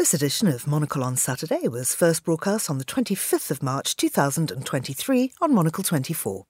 [0.00, 5.32] This edition of Monocle on Saturday was first broadcast on the 25th of March 2023
[5.42, 6.46] on Monocle 24.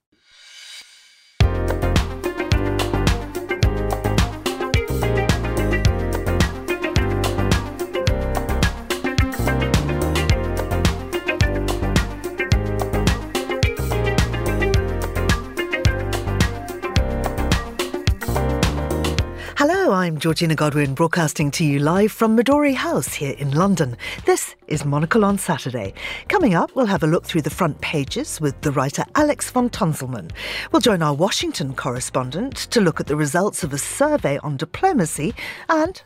[20.21, 23.97] Georgina Godwin, broadcasting to you live from Midori House here in London.
[24.27, 25.95] This is Monocle on Saturday.
[26.29, 29.71] Coming up, we'll have a look through the front pages with the writer Alex von
[29.71, 30.31] Tunzelmann.
[30.73, 35.35] We'll join our Washington correspondent to look at the results of a survey on diplomacy
[35.71, 36.03] and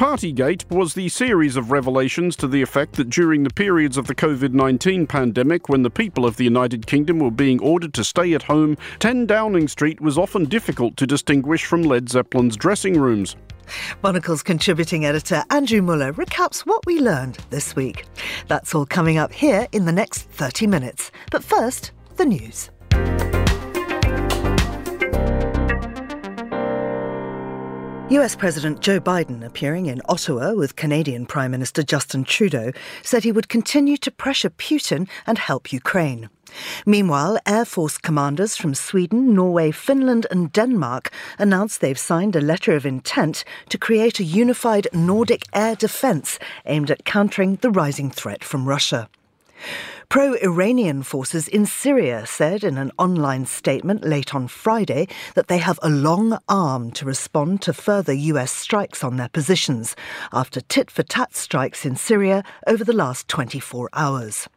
[0.00, 4.14] Partygate was the series of revelations to the effect that during the periods of the
[4.14, 8.32] COVID 19 pandemic, when the people of the United Kingdom were being ordered to stay
[8.32, 13.36] at home, 10 Downing Street was often difficult to distinguish from Led Zeppelin's dressing rooms.
[14.02, 18.06] Monocle's contributing editor Andrew Mueller recaps what we learned this week.
[18.48, 21.12] That's all coming up here in the next 30 minutes.
[21.30, 22.70] But first, the news.
[28.10, 32.72] US President Joe Biden, appearing in Ottawa with Canadian Prime Minister Justin Trudeau,
[33.04, 36.28] said he would continue to pressure Putin and help Ukraine.
[36.84, 42.74] Meanwhile, Air Force commanders from Sweden, Norway, Finland, and Denmark announced they've signed a letter
[42.74, 48.42] of intent to create a unified Nordic air defence aimed at countering the rising threat
[48.42, 49.08] from Russia.
[50.08, 55.58] Pro Iranian forces in Syria said in an online statement late on Friday that they
[55.58, 59.94] have a long arm to respond to further US strikes on their positions
[60.32, 64.48] after tit for tat strikes in Syria over the last 24 hours.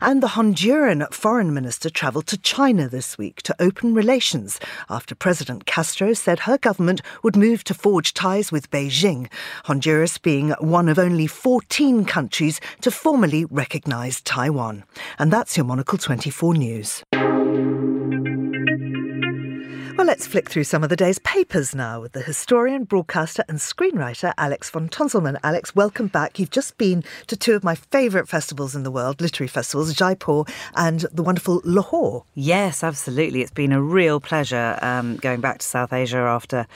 [0.00, 5.66] And the Honduran foreign minister travelled to China this week to open relations after President
[5.66, 9.30] Castro said her government would move to forge ties with Beijing,
[9.64, 14.84] Honduras being one of only 14 countries to formally recognise Taiwan.
[15.18, 17.04] And that's your Monocle 24 news.
[20.08, 24.32] Let's flick through some of the day's papers now with the historian, broadcaster, and screenwriter
[24.38, 25.38] Alex von Tunzelmann.
[25.44, 26.38] Alex, welcome back.
[26.38, 30.44] You've just been to two of my favourite festivals in the world, literary festivals, Jaipur
[30.74, 32.24] and the wonderful Lahore.
[32.34, 33.42] Yes, absolutely.
[33.42, 36.66] It's been a real pleasure um, going back to South Asia after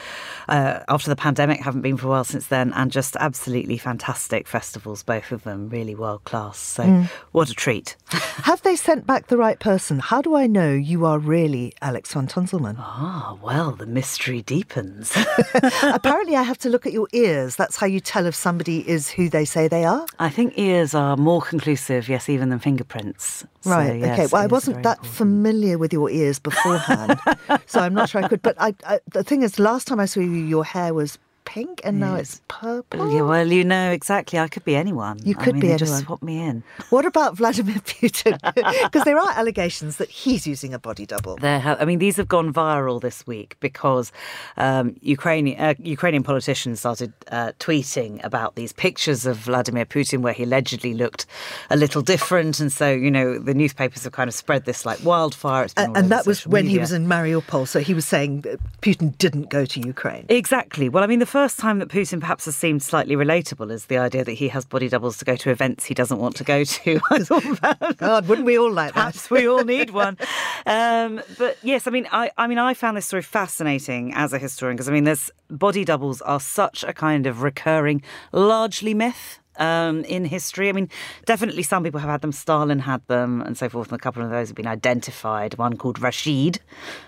[0.51, 1.61] uh, after the pandemic.
[1.61, 5.71] Haven't been for a while since then, and just absolutely fantastic festivals, both of them,
[5.71, 6.59] really world class.
[6.59, 7.07] So, mm.
[7.31, 7.97] what a treat!
[8.45, 10.01] Have they sent back the right person?
[10.01, 12.77] How do I know you are really Alex von Tunzelmann?
[12.79, 13.22] Oh.
[13.25, 15.17] Ah, well, the mystery deepens.
[15.85, 17.55] Apparently, I have to look at your ears.
[17.55, 20.05] That's how you tell if somebody is who they say they are.
[20.19, 23.47] I think ears are more conclusive, yes, even than fingerprints.
[23.65, 23.91] Right.
[23.91, 24.27] So, yes, okay.
[24.33, 25.15] Well, I wasn't that important.
[25.15, 27.21] familiar with your ears beforehand,
[27.67, 28.43] so I'm not sure I could.
[28.43, 31.81] But I, I, the thing is, last time I saw you, your hair was pink
[31.85, 33.13] and now it's purple.
[33.13, 34.39] Yeah, well, you know exactly.
[34.39, 35.19] I could be anyone.
[35.25, 35.79] You could I mean, be anyone.
[35.79, 36.63] Just swap me in.
[36.91, 38.39] What about Vladimir Putin?
[38.83, 41.37] Because there are allegations that he's using a body double.
[41.37, 44.13] There, have, I mean, these have gone viral this week because
[44.57, 50.33] um, Ukrainian uh, Ukrainian politicians started uh, tweeting about these pictures of Vladimir Putin where
[50.33, 51.27] he allegedly looked
[51.71, 55.03] a little different, and so you know the newspapers have kind of spread this like
[55.05, 55.69] wildfire.
[55.77, 56.73] and, and that was when media.
[56.73, 58.43] he was in Mariupol, so he was saying
[58.81, 60.27] Putin didn't go to Ukraine.
[60.29, 60.89] Exactly.
[60.89, 63.97] Well, I mean, the first time that Putin perhaps has seemed slightly relatable is the
[63.97, 66.63] idea that he has body doubles to go to events he doesn't want to go
[66.63, 67.01] to.
[67.97, 69.01] God, wouldn't we all like that?
[69.01, 70.19] Perhaps we all need one.
[70.67, 74.39] Um, but yes, I mean, I, I mean, I found this story fascinating as a
[74.39, 79.39] historian because I mean, there's body doubles are such a kind of recurring, largely myth
[79.57, 80.69] um, in history.
[80.69, 80.89] I mean,
[81.25, 82.33] definitely some people have had them.
[82.33, 83.89] Stalin had them, and so forth.
[83.89, 85.59] And a couple of those have been identified.
[85.59, 86.61] One called Rashid,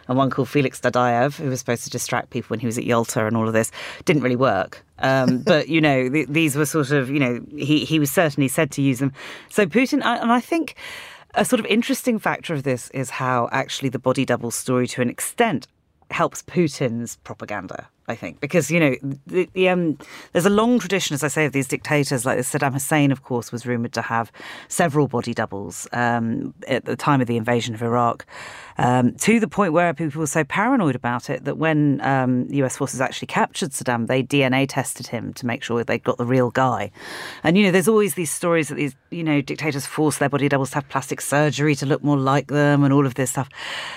[0.08, 2.84] and one called Felix Dadaev, who was supposed to distract people when he was at
[2.84, 3.70] Yalta, and all of this
[4.04, 4.84] didn't really work.
[4.98, 8.48] Um, but you know, th- these were sort of you know he he was certainly
[8.48, 9.12] said to use them.
[9.50, 10.74] So Putin, and I think.
[11.36, 15.02] A sort of interesting factor of this is how actually the body double story, to
[15.02, 15.66] an extent,
[16.12, 17.88] helps Putin's propaganda.
[18.06, 19.98] I think because you know the, the, um,
[20.32, 22.26] there's a long tradition, as I say, of these dictators.
[22.26, 24.30] Like Saddam Hussein, of course, was rumored to have
[24.68, 28.26] several body doubles um, at the time of the invasion of Iraq,
[28.76, 31.98] um, to the point where people were so paranoid about it that when
[32.50, 32.74] U.S.
[32.74, 36.26] Um, forces actually captured Saddam, they DNA tested him to make sure they got the
[36.26, 36.90] real guy.
[37.42, 40.50] And you know, there's always these stories that these you know dictators force their body
[40.50, 43.48] doubles to have plastic surgery to look more like them, and all of this stuff.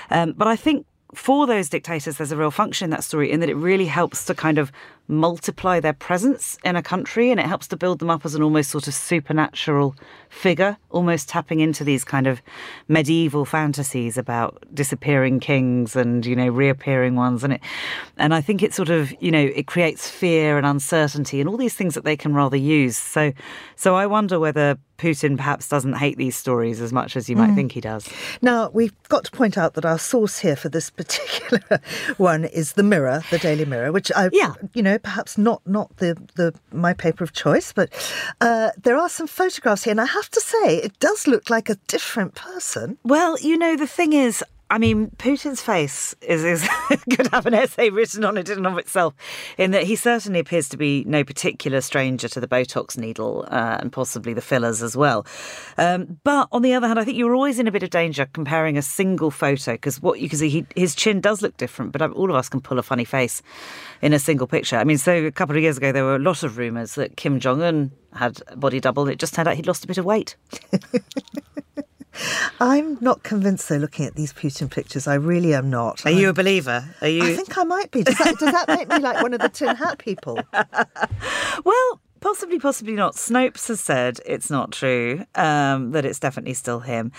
[0.10, 3.40] Um, but I think for those dictators, there's a real function in that story in
[3.40, 4.72] that it really helps to kind of
[5.08, 8.44] multiply their presence in a country and it helps to build them up as an
[8.44, 9.96] almost sort of supernatural
[10.30, 12.42] figure, almost tapping into these kind of
[12.90, 17.42] medieval fantasies about disappearing kings and, you know, reappearing ones.
[17.44, 17.62] And it
[18.18, 21.58] and I think it sort of, you know, it creates fear and uncertainty and all
[21.58, 22.98] these things that they can rather use.
[22.98, 23.32] So
[23.78, 27.52] so I wonder whether Putin perhaps doesn't hate these stories as much as you might
[27.52, 27.56] mm.
[27.56, 28.10] think he does.
[28.42, 31.80] Now, we've got to point out that our source here for this particular
[32.18, 34.54] one is the Mirror, the Daily Mirror, which I, yeah.
[34.74, 37.92] you know, perhaps not not the, the my paper of choice, but
[38.42, 41.70] uh, there are some photographs here, and I have to say, it does look like
[41.70, 42.98] a different person.
[43.04, 46.68] Well, you know, the thing is, I mean, Putin's face is, is
[47.16, 49.14] could have an essay written on it in and of itself,
[49.58, 53.78] in that he certainly appears to be no particular stranger to the Botox needle uh,
[53.80, 55.26] and possibly the fillers as well.
[55.78, 58.28] Um, but on the other hand, I think you're always in a bit of danger
[58.34, 61.94] comparing a single photo because what you can see, he, his chin does look different,
[61.94, 63.42] but all of us can pull a funny face
[64.02, 64.78] in a single picture.
[64.78, 67.16] I mean, so a couple of years ago, there were a lot of rumours that
[67.16, 70.06] Kim Jong Un had body double, it just turned out he'd lost a bit of
[70.06, 70.36] weight.
[72.60, 75.08] I'm not convinced, though, looking at these Putin pictures.
[75.08, 76.06] I really am not.
[76.06, 76.96] Are I'm, you a believer?
[77.02, 77.24] Are you?
[77.24, 78.04] I think I might be.
[78.04, 80.40] Does that, does that make me like one of the tin hat people?
[81.64, 83.14] well, possibly, possibly not.
[83.14, 87.10] Snopes has said it's not true, um, that it's definitely still him.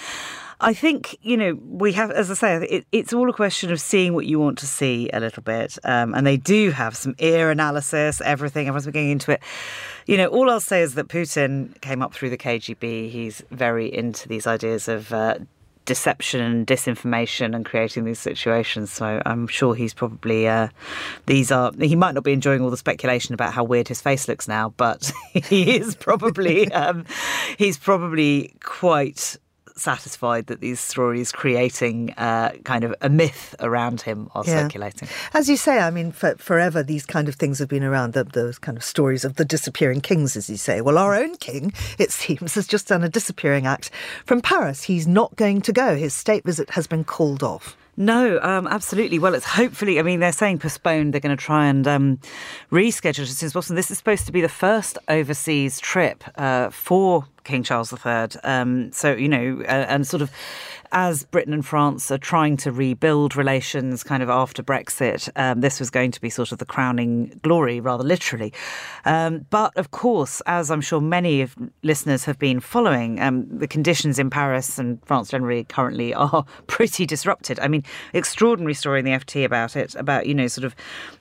[0.60, 3.80] I think, you know, we have, as I say, it, it's all a question of
[3.80, 5.78] seeing what you want to see a little bit.
[5.82, 8.66] Um, and they do have some ear analysis, everything.
[8.66, 9.40] Everyone's been getting into it.
[10.04, 13.10] You know, all I'll say is that Putin came up through the KGB.
[13.10, 15.38] He's very into these ideas of uh,
[15.88, 18.92] deception and disinformation and creating these situations.
[18.92, 20.68] So I'm sure he's probably uh,
[21.24, 24.28] these are he might not be enjoying all the speculation about how weird his face
[24.28, 27.06] looks now, but he is probably um,
[27.56, 29.38] he's probably quite
[29.78, 34.62] satisfied that these stories creating uh, kind of a myth around him are yeah.
[34.62, 35.08] circulating.
[35.34, 38.24] As you say, I mean, for, forever these kind of things have been around, the,
[38.24, 40.80] those kind of stories of the disappearing kings, as you say.
[40.80, 43.90] Well, our own king, it seems, has just done a disappearing act
[44.24, 44.84] from Paris.
[44.84, 45.96] He's not going to go.
[45.96, 47.76] His state visit has been called off.
[47.98, 49.18] No, um, absolutely.
[49.18, 51.12] Well, it's hopefully, I mean, they're saying postponed.
[51.12, 52.20] They're going to try and um,
[52.70, 53.74] reschedule it as soon as possible.
[53.74, 58.28] This is supposed to be the first overseas trip uh, for King Charles III.
[58.44, 60.30] Um, so, you know, uh, and sort of
[60.92, 65.80] as Britain and France are trying to rebuild relations kind of after Brexit, um, this
[65.80, 68.52] was going to be sort of the crowning glory, rather literally.
[69.04, 73.68] Um, but of course, as I'm sure many of listeners have been following, um, the
[73.68, 77.60] conditions in Paris and France generally currently are pretty disrupted.
[77.60, 77.84] I mean,
[78.14, 80.74] extraordinary story in the FT about it, about, you know, sort of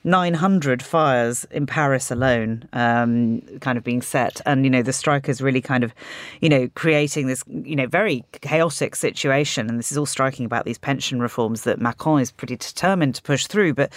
[0.04, 4.40] 900 fires in Paris alone um, kind of being set.
[4.46, 5.94] And, you know, the strikers really kind of,
[6.40, 10.64] you know, creating this, you know, very chaotic situation and this is all striking about
[10.64, 13.92] these pension reforms that Macron is pretty determined to push through, but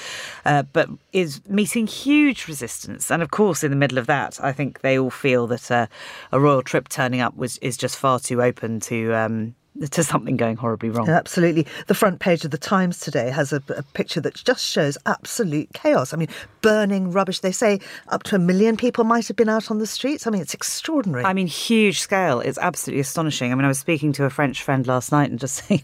[0.45, 3.12] uh, but is meeting huge resistance.
[3.12, 5.88] And of course, in the middle of that, I think they all feel that uh,
[6.31, 9.56] a royal trip turning up was is just far too open to um,
[9.91, 11.09] to something going horribly wrong.
[11.09, 11.65] Absolutely.
[11.88, 15.69] The front page of the Times today has a, a, picture that just shows absolute
[15.73, 16.13] chaos.
[16.13, 16.27] I mean,
[16.62, 17.39] burning rubbish.
[17.39, 17.79] They say
[18.09, 20.27] up to a million people might have been out on the streets.
[20.27, 21.23] I mean, it's extraordinary.
[21.23, 22.41] I mean, huge scale.
[22.41, 23.51] It's absolutely astonishing.
[23.51, 25.83] I mean, I was speaking to a French friend last night and just saying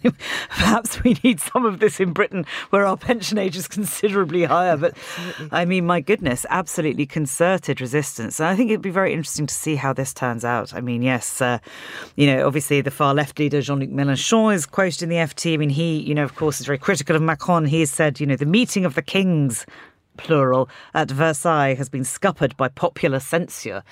[0.49, 4.75] perhaps we need some of this in Britain where our pension age is considerably higher.
[4.75, 4.97] But
[5.51, 8.39] I mean, my goodness, absolutely concerted resistance.
[8.39, 10.73] And I think it'd be very interesting to see how this turns out.
[10.73, 11.59] I mean, yes, uh,
[12.15, 15.53] you know, obviously the far left leader, Jean Jean-Luc Mélenchon is quoted in the FT.
[15.53, 17.65] I mean, he, you know, of course, is very critical of Macron.
[17.65, 19.65] He has said, you know, the meeting of the kings,
[20.17, 23.83] plural, at Versailles has been scuppered by popular censure.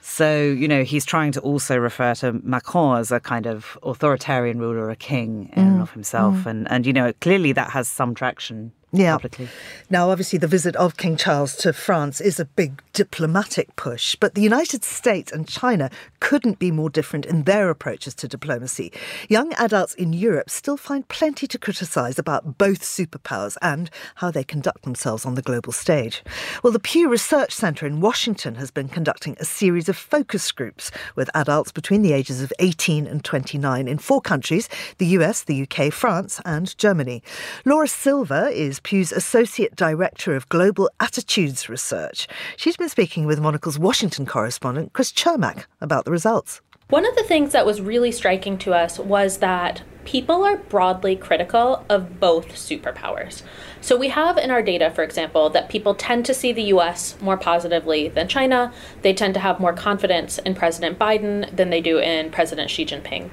[0.00, 4.58] So, you know, he's trying to also refer to Macron as a kind of authoritarian
[4.58, 5.68] ruler, a king in mm.
[5.68, 6.34] and of himself.
[6.36, 6.46] Mm.
[6.46, 9.12] And, and, you know, clearly that has some traction yeah.
[9.12, 9.48] publicly.
[9.90, 14.34] Now, obviously, the visit of King Charles to France is a big diplomatic push, but
[14.34, 15.90] the United States and China
[16.20, 18.92] couldn't be more different in their approaches to diplomacy.
[19.28, 24.44] Young adults in Europe still find plenty to criticise about both superpowers and how they
[24.44, 26.22] conduct themselves on the global stage.
[26.62, 30.90] Well, the Pew Research Centre in Washington has been conducting a series of focus groups
[31.14, 34.68] with adults between the ages of 18 and 29 in four countries
[34.98, 37.22] the US, the UK, France, and Germany.
[37.64, 42.28] Laura Silver is Pew's Associate Director of Global Attitudes Research.
[42.56, 46.60] She's been speaking with Monocle's Washington correspondent, Chris Cermak, about the results.
[46.90, 51.16] One of the things that was really striking to us was that people are broadly
[51.16, 53.42] critical of both superpowers.
[53.82, 57.20] So we have in our data, for example, that people tend to see the US
[57.20, 58.72] more positively than China.
[59.02, 62.86] They tend to have more confidence in President Biden than they do in President Xi
[62.86, 63.28] Jinping.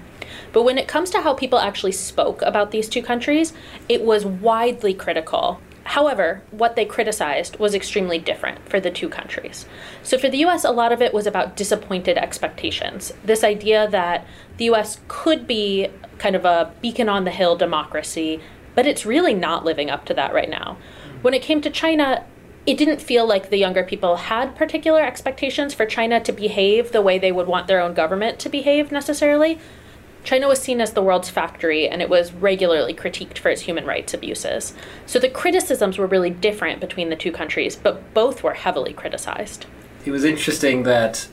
[0.55, 3.51] But when it comes to how people actually spoke about these two countries,
[3.89, 5.59] it was widely critical.
[5.83, 9.65] However, what they criticized was extremely different for the two countries.
[10.01, 13.11] So, for the US, a lot of it was about disappointed expectations.
[13.21, 18.39] This idea that the US could be kind of a beacon on the hill democracy,
[18.75, 20.77] but it's really not living up to that right now.
[21.21, 22.23] When it came to China,
[22.65, 27.01] it didn't feel like the younger people had particular expectations for China to behave the
[27.01, 29.59] way they would want their own government to behave necessarily.
[30.25, 33.85] China was seen as the world's factory and it was regularly critiqued for its human
[33.85, 34.73] rights abuses.
[35.05, 39.67] So the criticisms were really different between the two countries, but both were heavily criticized.
[40.03, 41.27] It was interesting that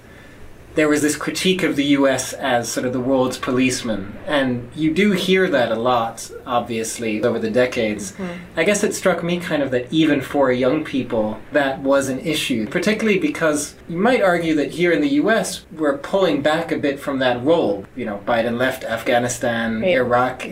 [0.75, 4.17] there was this critique of the US as sort of the world's policeman.
[4.27, 8.13] And you do hear that a lot, obviously, over the decades.
[8.13, 8.59] Mm-hmm.
[8.59, 12.21] I guess it struck me kind of that even for young people, that was an
[12.21, 16.79] issue, particularly because you might argue that here in the US, we're pulling back a
[16.79, 17.85] bit from that role.
[17.95, 19.91] You know, Biden left Afghanistan, right.
[19.91, 20.47] Iraq.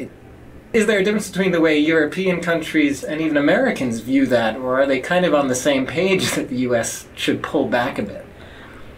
[0.72, 4.80] Is there a difference between the way European countries and even Americans view that, or
[4.80, 8.02] are they kind of on the same page that the US should pull back a
[8.02, 8.26] bit?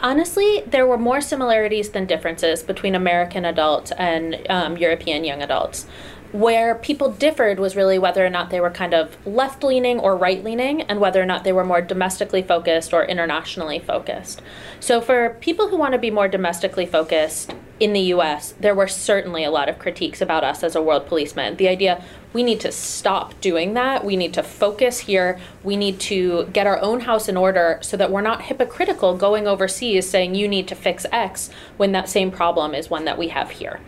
[0.03, 5.87] Honestly, there were more similarities than differences between American adults and um, European young adults.
[6.33, 10.17] Where people differed was really whether or not they were kind of left leaning or
[10.17, 14.43] right leaning, and whether or not they were more domestically focused or internationally focused.
[14.81, 18.89] So, for people who want to be more domestically focused in the US, there were
[18.89, 21.57] certainly a lot of critiques about us as a world policeman.
[21.57, 22.03] The idea
[22.33, 24.05] we need to stop doing that.
[24.05, 25.39] We need to focus here.
[25.63, 29.47] We need to get our own house in order so that we're not hypocritical going
[29.47, 33.29] overseas saying you need to fix X when that same problem is one that we
[33.29, 33.81] have here.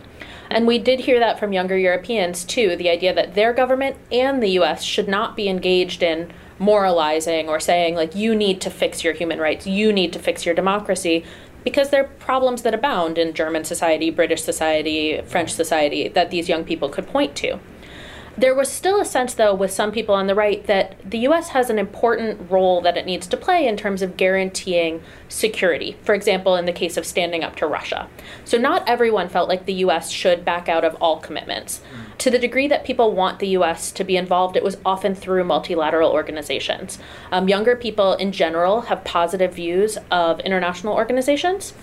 [0.49, 4.41] And we did hear that from younger Europeans too the idea that their government and
[4.41, 9.03] the US should not be engaged in moralizing or saying, like, you need to fix
[9.03, 11.25] your human rights, you need to fix your democracy,
[11.63, 16.47] because there are problems that abound in German society, British society, French society that these
[16.47, 17.59] young people could point to.
[18.37, 21.49] There was still a sense, though, with some people on the right that the US
[21.49, 25.95] has an important role that it needs to play in terms of guaranteeing security.
[26.03, 28.09] For example, in the case of standing up to Russia.
[28.43, 31.81] So, not everyone felt like the US should back out of all commitments.
[32.17, 35.45] To the degree that people want the US to be involved, it was often through
[35.45, 36.99] multilateral organizations.
[37.31, 41.73] Um, younger people in general have positive views of international organizations.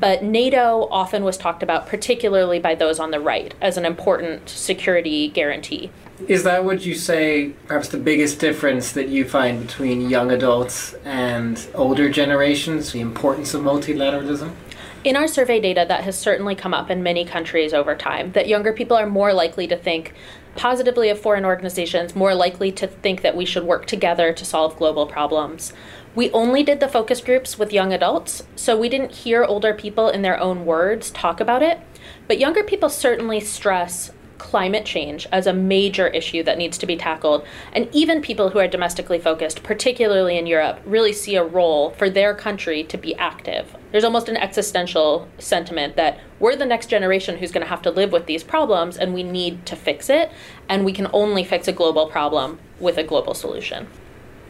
[0.00, 4.48] But NATO often was talked about, particularly by those on the right, as an important
[4.48, 5.90] security guarantee.
[6.26, 10.94] Is that what you say, perhaps the biggest difference that you find between young adults
[11.04, 14.52] and older generations, the importance of multilateralism?
[15.04, 18.48] In our survey data, that has certainly come up in many countries over time, that
[18.48, 20.12] younger people are more likely to think
[20.56, 24.76] positively of foreign organizations, more likely to think that we should work together to solve
[24.76, 25.72] global problems.
[26.18, 30.08] We only did the focus groups with young adults, so we didn't hear older people
[30.08, 31.78] in their own words talk about it.
[32.26, 36.96] But younger people certainly stress climate change as a major issue that needs to be
[36.96, 37.46] tackled.
[37.72, 42.10] And even people who are domestically focused, particularly in Europe, really see a role for
[42.10, 43.76] their country to be active.
[43.92, 47.92] There's almost an existential sentiment that we're the next generation who's going to have to
[47.92, 50.32] live with these problems and we need to fix it.
[50.68, 53.86] And we can only fix a global problem with a global solution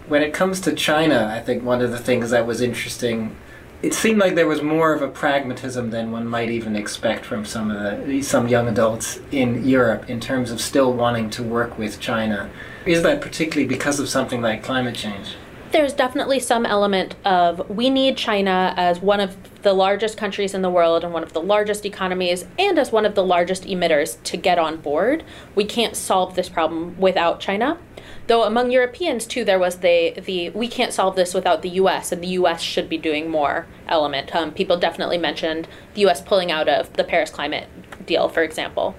[0.08, 3.36] when it comes to China, I think one of the things that was interesting,
[3.82, 7.44] it seemed like there was more of a pragmatism than one might even expect from
[7.44, 11.78] some of the some young adults in Europe in terms of still wanting to work
[11.78, 12.50] with China.
[12.86, 15.36] Is that particularly because of something like climate change?
[15.70, 20.62] There's definitely some element of we need China as one of the largest countries in
[20.62, 24.16] the world and one of the largest economies and as one of the largest emitters
[24.24, 25.24] to get on board.
[25.54, 27.78] We can't solve this problem without China.
[28.28, 32.12] Though among Europeans too, there was the the we can't solve this without the U.S.
[32.12, 32.60] and the U.S.
[32.60, 34.34] should be doing more element.
[34.36, 36.20] Um, people definitely mentioned the U.S.
[36.20, 37.68] pulling out of the Paris climate
[38.06, 38.94] deal, for example.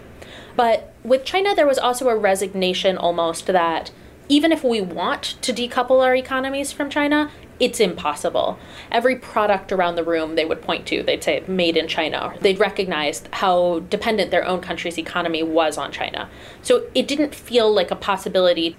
[0.55, 3.91] But with China, there was also a resignation almost that
[4.29, 8.57] even if we want to decouple our economies from China, it's impossible.
[8.91, 12.33] Every product around the room they would point to, they'd say made in China.
[12.41, 16.29] They'd recognize how dependent their own country's economy was on China.
[16.63, 18.75] So it didn't feel like a possibility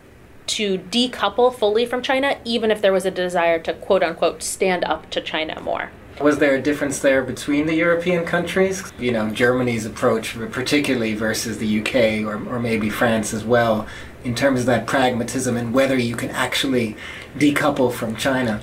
[0.50, 4.84] to decouple fully from China, even if there was a desire to quote unquote stand
[4.84, 5.90] up to China more.
[6.20, 8.82] Was there a difference there between the European countries?
[8.98, 13.86] You know, Germany's approach, particularly versus the UK or, or maybe France as well,
[14.22, 16.96] in terms of that pragmatism and whether you can actually
[17.38, 18.60] decouple from China?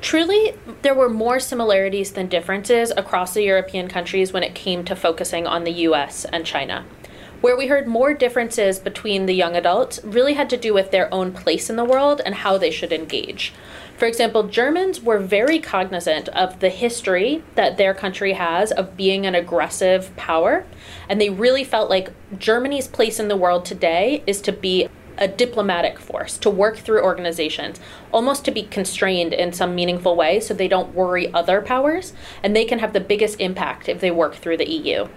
[0.00, 4.96] Truly, there were more similarities than differences across the European countries when it came to
[4.96, 6.84] focusing on the US and China.
[7.40, 11.12] Where we heard more differences between the young adults really had to do with their
[11.12, 13.54] own place in the world and how they should engage.
[13.96, 19.24] For example, Germans were very cognizant of the history that their country has of being
[19.24, 20.66] an aggressive power,
[21.08, 25.26] and they really felt like Germany's place in the world today is to be a
[25.26, 27.80] diplomatic force, to work through organizations,
[28.12, 32.54] almost to be constrained in some meaningful way so they don't worry other powers, and
[32.54, 35.08] they can have the biggest impact if they work through the EU.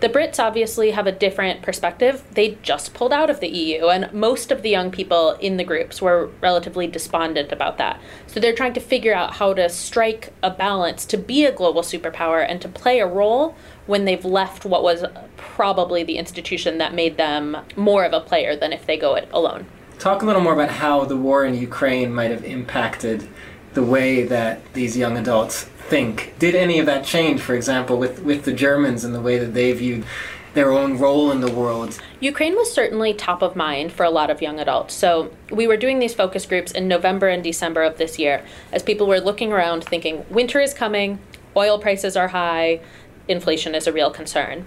[0.00, 2.22] The Brits obviously have a different perspective.
[2.30, 5.64] They just pulled out of the EU, and most of the young people in the
[5.64, 8.00] groups were relatively despondent about that.
[8.28, 11.82] So they're trying to figure out how to strike a balance to be a global
[11.82, 15.04] superpower and to play a role when they've left what was
[15.36, 19.28] probably the institution that made them more of a player than if they go it
[19.32, 19.66] alone.
[19.98, 23.28] Talk a little more about how the war in Ukraine might have impacted
[23.74, 26.34] the way that these young adults think.
[26.38, 29.54] Did any of that change, for example, with, with the Germans and the way that
[29.54, 30.04] they viewed
[30.54, 31.98] their own role in the world?
[32.20, 34.94] Ukraine was certainly top of mind for a lot of young adults.
[34.94, 38.82] So we were doing these focus groups in November and December of this year as
[38.82, 41.18] people were looking around thinking, winter is coming,
[41.56, 42.80] oil prices are high,
[43.26, 44.66] inflation is a real concern.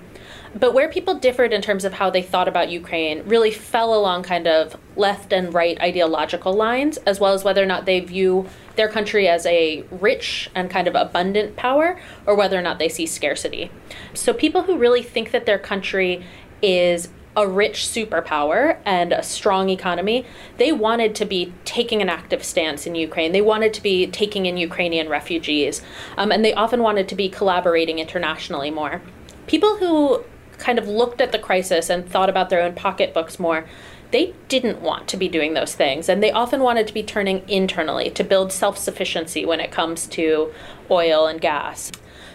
[0.53, 4.23] But where people differed in terms of how they thought about Ukraine really fell along
[4.23, 8.47] kind of left and right ideological lines, as well as whether or not they view
[8.81, 12.89] their country as a rich and kind of abundant power, or whether or not they
[12.89, 13.69] see scarcity.
[14.15, 16.25] So people who really think that their country
[16.63, 20.25] is a rich superpower and a strong economy,
[20.57, 23.31] they wanted to be taking an active stance in Ukraine.
[23.33, 25.83] They wanted to be taking in Ukrainian refugees,
[26.17, 29.03] um, and they often wanted to be collaborating internationally more.
[29.45, 30.23] People who
[30.57, 33.65] kind of looked at the crisis and thought about their own pocketbooks more,
[34.12, 36.10] they didn't want to be doing those things.
[36.10, 40.08] And they often wanted to be turning internally to build self sufficiency when it comes
[40.08, 40.53] to
[40.89, 41.91] oil and gas.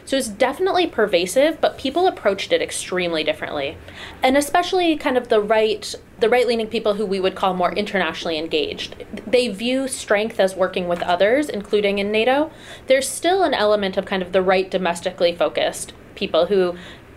[0.06, 3.76] So it's definitely pervasive, but people approached it extremely differently.
[4.22, 7.74] And especially kind of the right the right leaning people who we would call more
[7.74, 9.04] internationally engaged.
[9.26, 12.50] They view strength as working with others, including in NATO.
[12.86, 16.76] There's still an element of kind of the right domestically focused people who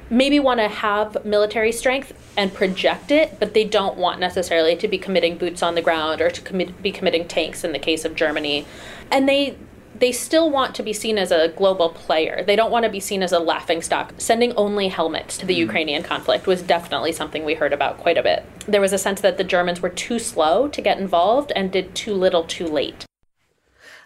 [0.10, 4.88] maybe want to have military strength and project it, but they don't want necessarily to
[4.88, 8.06] be committing boots on the ground or to commit, be committing tanks in the case
[8.06, 8.66] of Germany.
[9.12, 9.58] And they
[9.96, 12.44] they still want to be seen as a global player.
[12.46, 14.14] They don't want to be seen as a laughing stock.
[14.18, 15.60] Sending only helmets to the mm.
[15.60, 18.46] Ukrainian conflict was definitely something we heard about quite a bit.
[18.66, 21.96] There was a sense that the Germans were too slow to get involved and did
[21.96, 23.09] too little too late.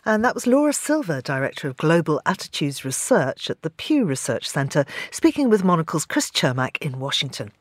[0.06, 4.86] And that was Laura Silver, Director of Global Attitudes Research at the Pew Research Centre,
[5.12, 7.54] speaking with Monocle's Chris Cermak in Washington.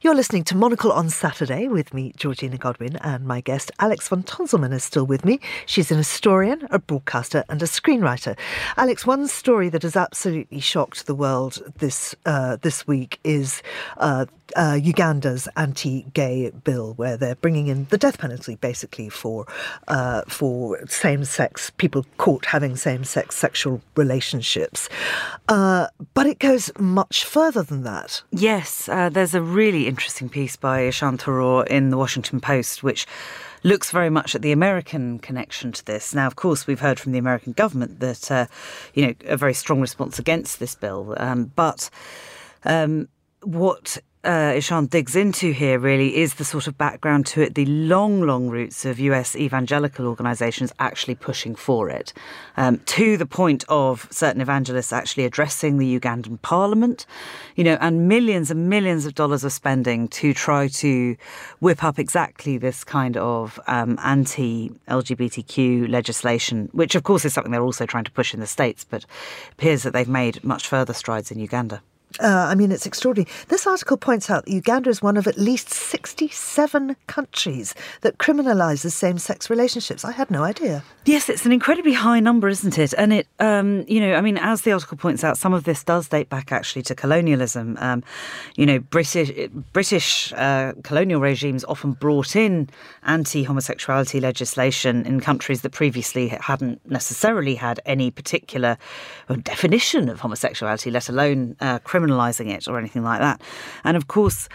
[0.00, 4.22] You're listening to Monocle on Saturday with me, Georgina Godwin, and my guest Alex von
[4.22, 5.38] Tunzelmann is still with me.
[5.66, 8.38] She's an historian, a broadcaster, and a screenwriter.
[8.78, 13.62] Alex, one story that has absolutely shocked the world this uh, this week is
[13.98, 14.24] uh,
[14.56, 19.46] uh, Uganda's anti-gay bill, where they're bringing in the death penalty basically for
[19.88, 24.88] uh, for same-sex people caught having same-sex sexual relationships.
[25.48, 28.22] Uh, but it goes much further than that.
[28.30, 33.06] Yes, uh, there's a really interesting piece by Ishan Tharoor in the Washington Post, which
[33.64, 36.14] looks very much at the American connection to this.
[36.14, 38.46] Now, of course, we've heard from the American government that uh,
[38.94, 41.90] you know a very strong response against this bill, um, but
[42.64, 43.08] um,
[43.42, 47.66] what uh, Ishan digs into here really is the sort of background to it, the
[47.66, 52.12] long, long roots of US evangelical organizations actually pushing for it,
[52.56, 57.04] um, to the point of certain evangelists actually addressing the Ugandan parliament,
[57.56, 61.16] you know, and millions and millions of dollars of spending to try to
[61.58, 67.50] whip up exactly this kind of um, anti LGBTQ legislation, which of course is something
[67.50, 69.04] they're also trying to push in the States, but
[69.50, 71.82] appears that they've made much further strides in Uganda.
[72.20, 73.30] Uh, I mean, it's extraordinary.
[73.48, 78.92] This article points out that Uganda is one of at least 67 countries that criminalises
[78.92, 80.04] same sex relationships.
[80.04, 80.84] I had no idea.
[81.04, 82.94] Yes, it's an incredibly high number, isn't it?
[82.94, 85.82] And it, um, you know, I mean, as the article points out, some of this
[85.82, 87.76] does date back actually to colonialism.
[87.80, 88.04] Um,
[88.56, 89.32] you know, British
[89.72, 92.68] British uh, colonial regimes often brought in
[93.04, 98.78] anti homosexuality legislation in countries that previously hadn't necessarily had any particular
[99.42, 103.40] definition of homosexuality, let alone uh, criminalising it or anything like that.
[103.84, 104.48] And of course,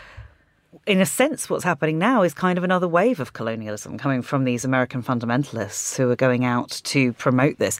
[0.85, 4.43] in a sense, what's happening now is kind of another wave of colonialism coming from
[4.43, 7.79] these American fundamentalists who are going out to promote this.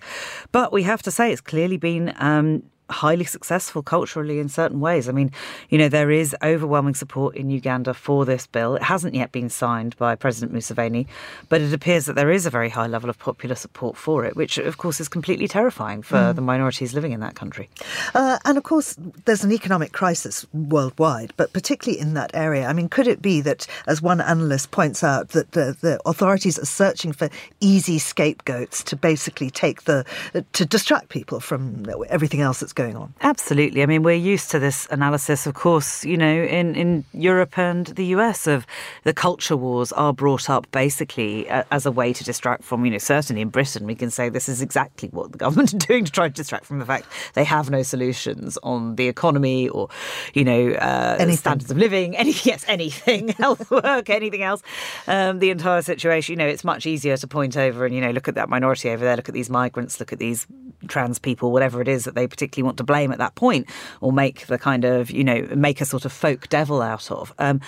[0.52, 5.10] But we have to say it's clearly been um, highly successful culturally in certain ways.
[5.10, 5.32] I mean,
[5.70, 8.76] you know, there is overwhelming support in Uganda for this bill.
[8.76, 11.06] It hasn't yet been signed by President Museveni,
[11.50, 14.36] but it appears that there is a very high level of popular support for it,
[14.36, 16.36] which, of course, is completely terrifying for mm.
[16.36, 17.70] the minorities living in that country.
[18.16, 18.96] Uh, and, of course,
[19.26, 22.68] there's an economic crisis worldwide, but particularly in that area.
[22.68, 26.58] I mean, could it be that, as one analyst points out, that the, the authorities
[26.58, 30.06] are searching for easy scapegoats to basically take the,
[30.54, 33.14] to distract people from everything else that's going on.
[33.22, 33.82] Absolutely.
[33.82, 37.88] I mean, we're used to this analysis, of course, you know, in, in Europe and
[37.88, 38.68] the US of
[39.04, 42.92] the culture wars are brought up basically uh, as a way to distract from, you
[42.92, 46.06] know, certainly in Britain, we can say this is exactly what the government are doing
[46.06, 49.90] to try to distract from the fact they have no solutions on the economy or,
[50.36, 54.62] you know, uh, standards of living, any, yes, anything, health work, anything else.
[55.08, 58.12] Um, the entire situation, you know, it's much easier to point over and, you know,
[58.12, 60.46] look at that minority over there, look at these migrants, look at these
[60.90, 63.68] trans people, whatever it is that they particularly want to blame at that point,
[64.02, 67.34] or make the kind of you know make a sort of folk devil out of.
[67.40, 67.62] Um,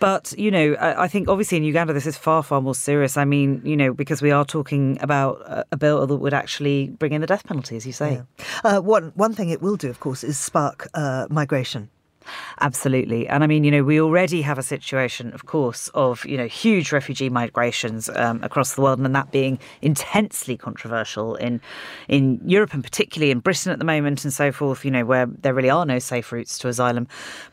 [0.00, 3.16] but you know, I, I, think obviously in Uganda this is far far more serious.
[3.16, 6.88] I mean, you know, because we are talking about a, a bill that would actually
[6.90, 8.14] bring in the death penalty, as you say.
[8.14, 8.44] Yeah.
[8.64, 11.90] Uh, one one thing it will do, of course, is spark uh, migration.
[12.60, 13.28] Absolutely.
[13.28, 16.46] And I mean, you know, we already have a situation, of course, of, you know,
[16.46, 21.60] huge refugee migrations um, across the world and that being intensely controversial in
[22.08, 25.26] in Europe and particularly in Britain at the moment and so forth, you know, where
[25.26, 27.06] there really are no safe routes to asylum.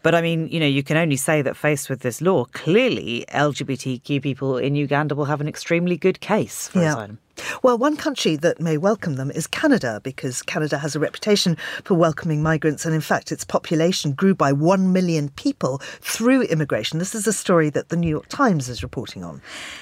[0.03, 3.25] But I mean, you know, you can only say that faced with this law, clearly
[3.29, 6.91] LGBTQ people in Uganda will have an extremely good case for yeah.
[6.91, 7.19] asylum.
[7.63, 11.95] Well, one country that may welcome them is Canada, because Canada has a reputation for
[11.95, 16.99] welcoming migrants, and in fact, its population grew by 1 million people through immigration.
[16.99, 19.41] This is a story that the New York Times is reporting on.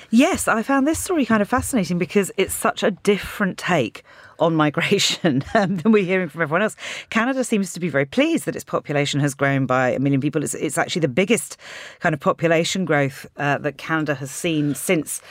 [0.10, 4.04] Yes, I found this story kind of fascinating because it's such a different take
[4.40, 6.76] on migration um, than we're hearing from everyone else.
[7.10, 10.44] Canada seems to be very pleased that its population has grown by a million people.
[10.44, 11.58] It's, it's actually the biggest
[12.00, 15.22] kind of population growth uh, that Canada has seen since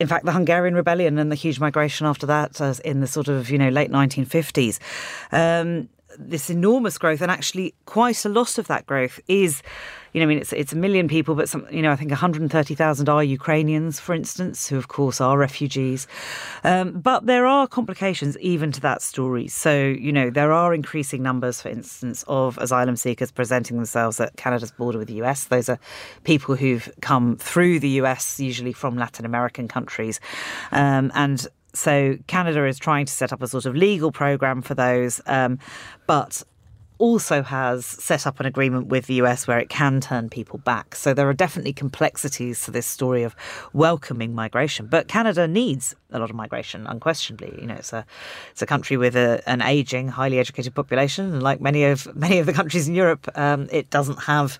[0.00, 3.50] in fact, the Hungarian Rebellion and the huge migration after that in the sort of,
[3.50, 4.78] you know, late 1950s.
[5.32, 9.62] Um, this enormous growth, and actually quite a lot of that growth is
[10.12, 12.10] you know, I mean, it's it's a million people, but some, you know, I think
[12.10, 16.06] 130,000 are Ukrainians, for instance, who of course are refugees.
[16.64, 19.48] Um, but there are complications even to that story.
[19.48, 24.36] So, you know, there are increasing numbers, for instance, of asylum seekers presenting themselves at
[24.36, 25.44] Canada's border with the US.
[25.44, 25.78] Those are
[26.24, 30.20] people who've come through the US, usually from Latin American countries,
[30.72, 31.46] um, and
[31.78, 35.58] so Canada is trying to set up a sort of legal program for those, um,
[36.06, 36.42] but
[36.98, 40.94] also has set up an agreement with the US where it can turn people back.
[40.94, 43.36] So there are definitely complexities to this story of
[43.72, 44.86] welcoming migration.
[44.86, 47.54] But Canada needs a lot of migration, unquestionably.
[47.60, 48.04] You know, it's a
[48.50, 52.38] it's a country with a, an aging, highly educated population, and like many of many
[52.38, 54.58] of the countries in Europe, um, it doesn't have,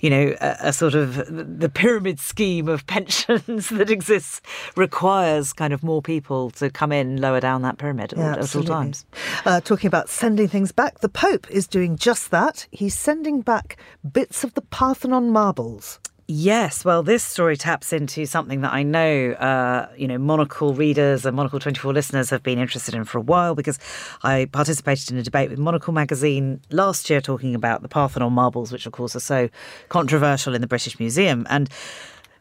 [0.00, 1.26] you know, a, a, sort of
[1.60, 4.40] the pyramid scheme of pensions that exists
[4.76, 8.62] requires kind of more people to come in lower down that pyramid yeah, at, all
[8.62, 9.06] times.
[9.44, 12.66] Uh, talking about sending things back, the Pope is doing just that.
[12.70, 13.76] He's sending back
[14.12, 15.99] bits of the Parthenon marbles.
[16.32, 21.26] Yes, well, this story taps into something that I know, uh, you know, Monocle readers
[21.26, 23.80] and Monocle 24 listeners have been interested in for a while because
[24.22, 28.70] I participated in a debate with Monocle magazine last year talking about the Parthenon marbles,
[28.70, 29.48] which of course are so
[29.88, 31.48] controversial in the British Museum.
[31.50, 31.68] And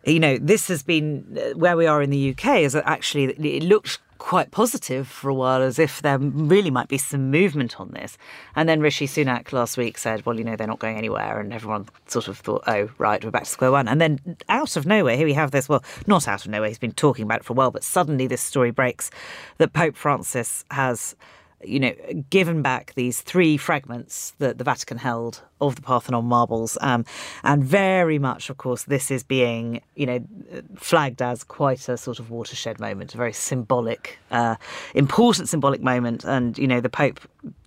[0.05, 3.23] you know, this has been uh, where we are in the UK is that actually
[3.23, 7.79] it looks quite positive for a while, as if there really might be some movement
[7.79, 8.17] on this.
[8.55, 11.39] And then Rishi Sunak last week said, well, you know, they're not going anywhere.
[11.39, 13.87] And everyone sort of thought, oh, right, we're back to square one.
[13.87, 16.77] And then out of nowhere, here we have this, well, not out of nowhere, he's
[16.77, 19.09] been talking about it for a while, but suddenly this story breaks
[19.57, 21.15] that Pope Francis has
[21.63, 21.93] you know,
[22.29, 26.77] given back these three fragments that the Vatican held of the Parthenon marbles.
[26.81, 27.05] Um,
[27.43, 30.19] and very much, of course, this is being, you know,
[30.75, 34.55] flagged as quite a sort of watershed moment, a very symbolic, uh,
[34.95, 36.23] important symbolic moment.
[36.23, 37.19] And, you know, the Pope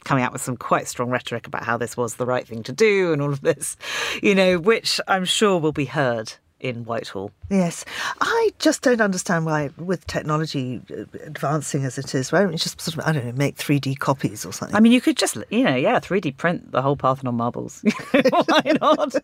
[0.04, 2.72] coming out with some quite strong rhetoric about how this was the right thing to
[2.72, 3.76] do and all of this,
[4.22, 7.32] you know, which I'm sure will be heard in Whitehall.
[7.50, 7.84] Yes.
[8.20, 12.58] I just don't understand why, with technology uh, advancing as it is, why don't you
[12.58, 14.74] just sort of, I don't know, make 3D copies or something?
[14.74, 17.82] I mean, you could just, you know, yeah, 3D print the whole Parthenon marbles.
[18.12, 19.14] why not?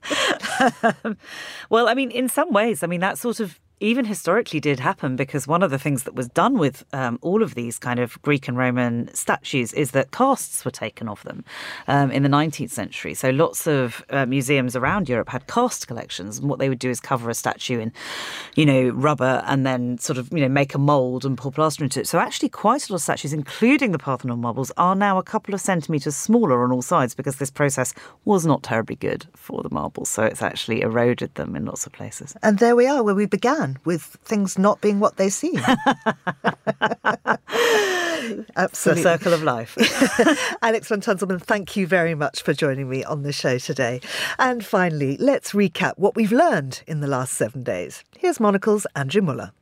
[1.05, 1.17] um,
[1.71, 5.17] well, I mean, in some ways, I mean, that sort of even historically did happen
[5.17, 8.21] because one of the things that was done with um, all of these kind of
[8.23, 11.45] Greek and Roman statues is that casts were taken of them
[11.87, 13.15] um, in the 19th century.
[13.15, 16.91] So lots of uh, museums around Europe had cast collections, and what they would do
[16.91, 17.93] is cover a statue in,
[18.57, 21.85] you know, rubber and then sort of you know make a mold and pour plaster
[21.85, 22.09] into it.
[22.09, 25.55] So actually, quite a lot of statues, including the Parthenon marbles, are now a couple
[25.55, 29.71] of centimeters smaller on all sides because this process was not terribly good for the
[29.71, 30.09] marbles.
[30.09, 32.37] So it's actually eroded them in lots of places.
[32.43, 35.61] And there we are, where we began with things not being what they seem.
[38.57, 39.03] Absolutely.
[39.03, 39.77] The circle of life.
[40.63, 44.01] Alex von Tunzelmann, thank you very much for joining me on the show today.
[44.39, 48.05] And finally, let's recap what we've learned in the last seven days.
[48.19, 49.53] Here's Monocle's Andrew Mueller.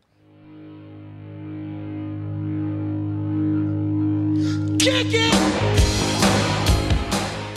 [4.79, 5.86] Kick it!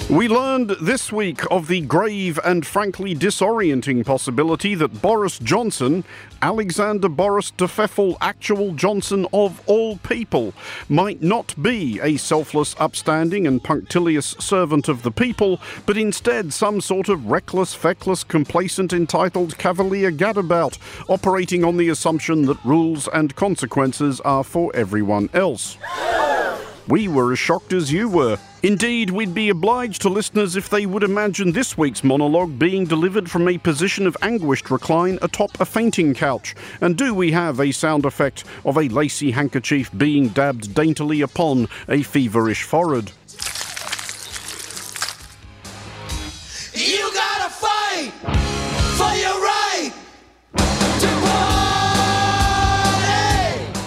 [0.10, 6.04] We learned this week of the grave and frankly disorienting possibility that Boris Johnson,
[6.42, 10.56] Alexander Boris de Pfeffel, actual Johnson of all people,
[10.90, 16.82] might not be a selfless, upstanding, and punctilious servant of the people, but instead some
[16.82, 23.36] sort of reckless, feckless, complacent, entitled cavalier gadabout, operating on the assumption that rules and
[23.36, 25.78] consequences are for everyone else.
[26.88, 28.40] We were as shocked as you were.
[28.62, 33.32] Indeed, we'd be obliged to listeners if they would imagine this week's monologue being delivered
[33.32, 36.56] from a position of anguished recline atop a fainting couch.
[36.82, 41.70] And do we have a sound effect of a lacy handkerchief being dabbed daintily upon
[41.88, 43.14] a feverish forehead?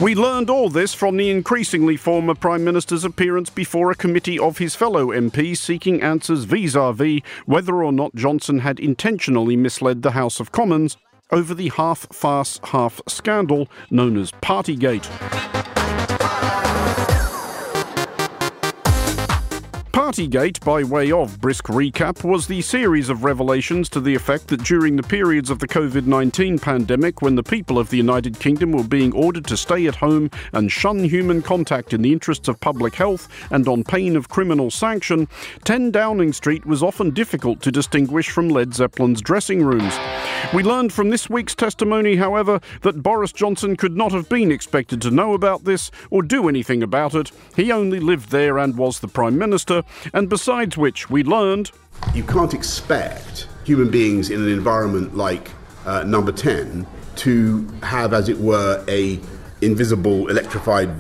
[0.03, 4.59] We learned all this from the increasingly former Prime Minister's appearance before a committee of
[4.59, 10.03] his fellow MPs seeking answers vis a vis whether or not Johnson had intentionally misled
[10.03, 10.97] the House of Commons
[11.31, 15.62] over the half farce, half scandal known as Partygate.
[19.93, 24.65] Partygate, by way of brisk recap, was the series of revelations to the effect that
[24.65, 28.73] during the periods of the COVID 19 pandemic, when the people of the United Kingdom
[28.73, 32.59] were being ordered to stay at home and shun human contact in the interests of
[32.59, 35.29] public health and on pain of criminal sanction,
[35.65, 39.95] 10 Downing Street was often difficult to distinguish from Led Zeppelin's dressing rooms.
[40.55, 45.03] We learned from this week's testimony, however, that Boris Johnson could not have been expected
[45.03, 47.31] to know about this or do anything about it.
[47.55, 49.82] He only lived there and was the Prime Minister,
[50.13, 51.71] and besides which, we learned.
[52.15, 55.51] You can't expect human beings in an environment like
[55.87, 59.21] uh, number 10 to have, as it were, a
[59.61, 60.91] invisible electrified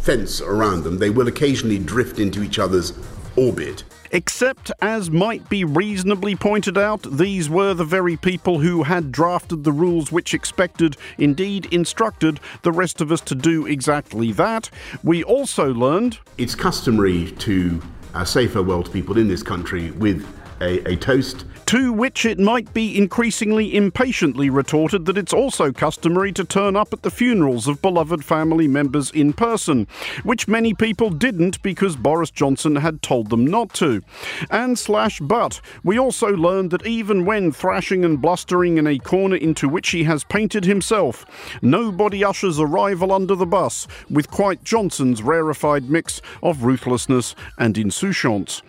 [0.00, 0.98] fence around them.
[0.98, 2.92] They will occasionally drift into each other's
[3.36, 3.84] orbit.
[4.14, 9.64] Except, as might be reasonably pointed out, these were the very people who had drafted
[9.64, 14.68] the rules which expected, indeed instructed, the rest of us to do exactly that.
[15.02, 16.18] We also learned.
[16.36, 17.80] It's customary to
[18.14, 20.26] uh, say farewell to people in this country with
[20.62, 26.30] a, a toast to which it might be increasingly impatiently retorted that it's also customary
[26.30, 29.86] to turn up at the funerals of beloved family members in person,
[30.22, 34.02] which many people didn't because Boris Johnson had told them not to.
[34.50, 39.36] And slash but, we also learned that even when thrashing and blustering in a corner
[39.36, 41.24] into which he has painted himself,
[41.62, 47.78] nobody ushers a rival under the bus with quite Johnson's rarefied mix of ruthlessness and
[47.78, 48.60] insouciance.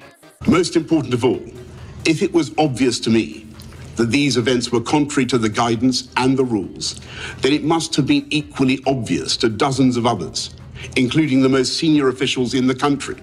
[0.48, 1.42] Most important of all,
[2.06, 3.46] if it was obvious to me
[3.96, 7.00] that these events were contrary to the guidance and the rules,
[7.42, 10.56] then it must have been equally obvious to dozens of others,
[10.96, 13.16] including the most senior officials in the country,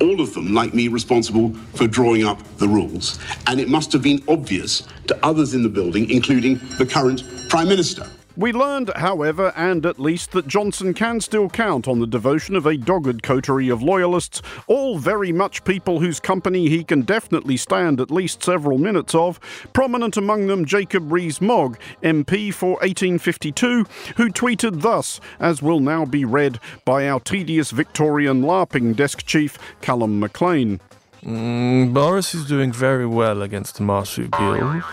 [0.00, 3.18] all of them, like me, responsible for drawing up the rules.
[3.46, 7.68] And it must have been obvious to others in the building, including the current Prime
[7.68, 8.06] Minister.
[8.36, 12.66] We learned, however, and at least, that Johnson can still count on the devotion of
[12.66, 17.98] a dogged coterie of loyalists, all very much people whose company he can definitely stand
[17.98, 19.40] at least several minutes of,
[19.72, 23.84] prominent among them Jacob Rees-Mogg, MP for 1852,
[24.16, 29.58] who tweeted thus, as will now be read by our tedious Victorian LARPing desk chief,
[29.80, 30.78] Callum McLean.
[31.24, 34.84] Mm, Boris is doing very well against the marsupials.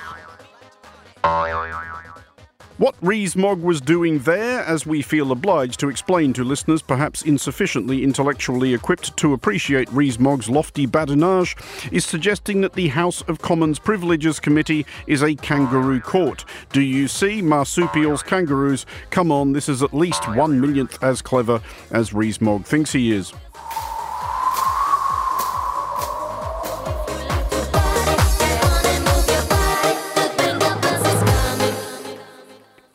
[2.78, 8.04] What Rees-Mogg was doing there, as we feel obliged to explain to listeners perhaps insufficiently
[8.04, 11.56] intellectually equipped to appreciate Rees-Mogg's lofty badinage,
[11.94, 16.46] is suggesting that the House of Commons Privileges Committee is a kangaroo court.
[16.72, 18.88] Do you see marsupials, kangaroos?
[19.12, 23.34] Come on, this is at least one millionth as clever as Rees-Mogg thinks he is.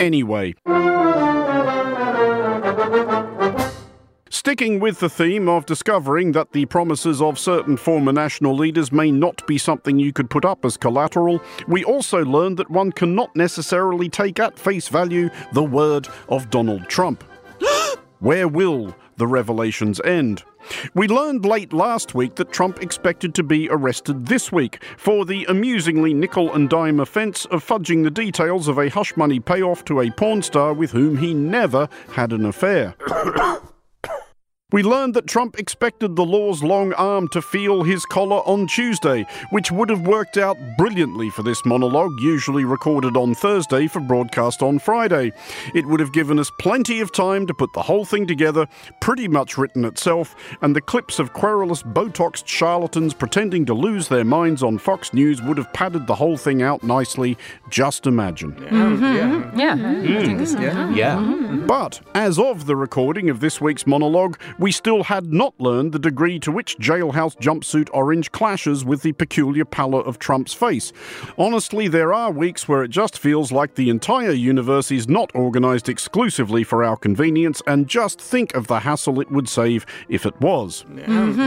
[0.00, 0.54] Anyway.
[4.30, 9.10] Sticking with the theme of discovering that the promises of certain former national leaders may
[9.10, 13.34] not be something you could put up as collateral, we also learned that one cannot
[13.34, 17.24] necessarily take at face value the word of Donald Trump.
[18.20, 20.42] Where will the revelations end?
[20.94, 25.44] We learned late last week that Trump expected to be arrested this week for the
[25.44, 30.00] amusingly nickel and dime offence of fudging the details of a hush money payoff to
[30.00, 32.94] a porn star with whom he never had an affair.
[34.70, 39.24] We learned that Trump expected the law's long arm to feel his collar on Tuesday,
[39.48, 44.62] which would have worked out brilliantly for this monologue, usually recorded on Thursday for broadcast
[44.62, 45.32] on Friday.
[45.74, 48.66] It would have given us plenty of time to put the whole thing together,
[49.00, 54.22] pretty much written itself, and the clips of querulous Botoxed charlatans pretending to lose their
[54.22, 57.38] minds on Fox News would have padded the whole thing out nicely.
[57.70, 58.52] Just imagine.
[58.52, 59.58] Mm-hmm.
[59.58, 59.76] Yeah.
[59.76, 60.94] Mm.
[60.94, 61.64] Yeah.
[61.66, 65.98] But as of the recording of this week's monologue, we still had not learned the
[65.98, 70.92] degree to which jailhouse jumpsuit orange clashes with the peculiar pallor of Trump's face.
[71.36, 75.88] Honestly, there are weeks where it just feels like the entire universe is not organised
[75.88, 80.38] exclusively for our convenience, and just think of the hassle it would save if it
[80.40, 80.84] was.
[80.88, 81.12] Mm-hmm.
[81.12, 81.40] mm-hmm.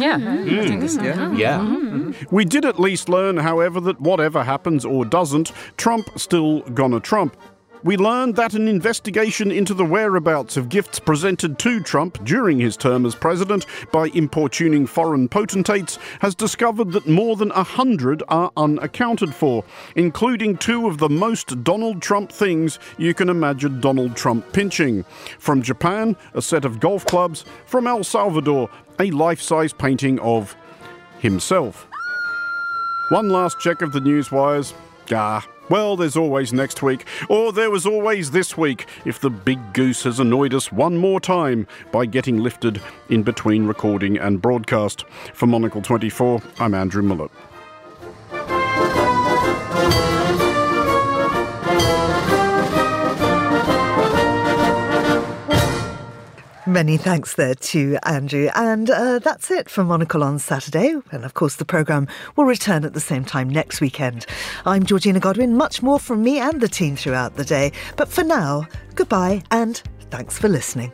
[0.00, 0.18] Yeah.
[0.18, 1.38] Mm.
[1.38, 1.58] Yeah.
[1.58, 2.10] Mm-hmm.
[2.10, 2.34] Mm-hmm.
[2.34, 7.36] We did at least learn, however, that whatever happens or doesn't, Trump still gonna Trump.
[7.84, 12.78] We learned that an investigation into the whereabouts of gifts presented to Trump during his
[12.78, 18.50] term as president by importuning foreign potentates has discovered that more than a hundred are
[18.56, 19.64] unaccounted for,
[19.96, 25.04] including two of the most Donald Trump things you can imagine Donald Trump pinching.
[25.38, 27.44] From Japan, a set of golf clubs.
[27.66, 30.56] From El Salvador, a life size painting of
[31.18, 31.86] himself.
[33.10, 34.72] One last check of the news wires.
[35.12, 39.72] Ah, well, there's always next week, or there was always this week, if the big
[39.72, 45.04] goose has annoyed us one more time by getting lifted in between recording and broadcast.
[45.32, 47.30] For Monocle 24, I'm Andrew Mueller.
[56.66, 58.48] Many thanks there to Andrew.
[58.54, 60.94] And uh, that's it for Monocle on Saturday.
[61.12, 64.24] And of course, the programme will return at the same time next weekend.
[64.64, 65.58] I'm Georgina Godwin.
[65.58, 67.72] Much more from me and the team throughout the day.
[67.96, 70.90] But for now, goodbye and thanks for listening.